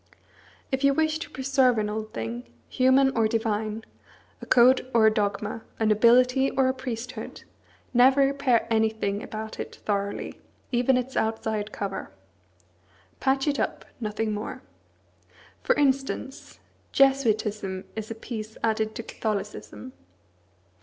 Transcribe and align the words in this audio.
If 0.71 0.83
you 0.83 0.95
wish 0.95 1.19
to 1.19 1.29
preserve 1.29 1.77
an 1.77 1.87
old 1.87 2.11
thing, 2.11 2.51
human 2.67 3.15
or 3.15 3.27
divine, 3.27 3.83
a 4.41 4.47
code 4.47 4.89
or 4.95 5.05
a 5.05 5.13
dogma, 5.13 5.61
a 5.79 5.85
nobility 5.85 6.49
or 6.49 6.67
a 6.67 6.73
priesthood, 6.73 7.43
never 7.93 8.21
repair 8.21 8.65
anything 8.71 9.21
about 9.21 9.59
it 9.59 9.75
thoroughly, 9.85 10.39
even 10.71 10.97
its 10.97 11.15
outside 11.15 11.71
cover. 11.71 12.09
Patch 13.19 13.47
it 13.47 13.59
up, 13.59 13.85
nothing 13.99 14.31
more. 14.31 14.63
For 15.61 15.75
instance, 15.75 16.59
Jesuitism 16.91 17.83
is 17.95 18.09
a 18.09 18.15
piece 18.15 18.57
added 18.63 18.95
to 18.95 19.03
Catholicism. 19.03 19.93